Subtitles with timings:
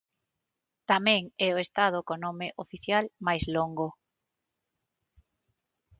[0.91, 3.87] Tamén é o estado co nome oficial máis longo.